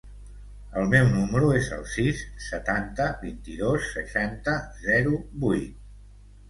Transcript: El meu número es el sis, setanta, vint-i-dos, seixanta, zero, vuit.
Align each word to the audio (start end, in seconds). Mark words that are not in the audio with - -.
El 0.79 0.87
meu 0.93 1.09
número 1.17 1.51
es 1.59 1.69
el 1.75 1.85
sis, 1.97 2.23
setanta, 2.47 3.11
vint-i-dos, 3.27 3.89
seixanta, 4.01 4.59
zero, 4.89 5.19
vuit. 5.47 5.83